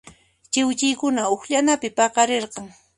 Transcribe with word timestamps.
Chiwchiykuna 0.51 1.23
uqllanapi 1.33 1.89
paqarirqan. 1.97 2.67